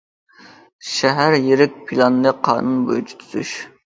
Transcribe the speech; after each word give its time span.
شەھەر 0.91 1.35
يىرىك 1.49 1.77
پىلانىنى 1.91 2.33
قانۇن 2.49 2.79
بويىچە 2.87 3.21
تۈزۈش. 3.23 3.53